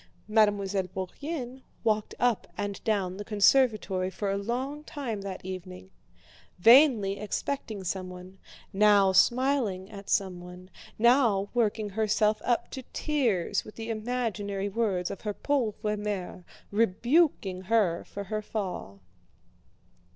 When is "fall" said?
18.41-19.01